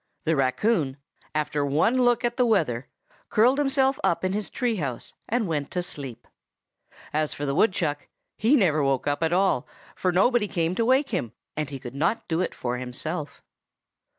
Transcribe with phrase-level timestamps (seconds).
[0.25, 0.97] The raccoon,
[1.35, 2.87] after one look at the weather,
[3.29, 6.27] curled himself up in his tree house and went to sleep.
[7.13, 11.11] As for the woodchuck, he never woke up at all, for nobody came to wake
[11.11, 13.43] him, and he could not do it for himself.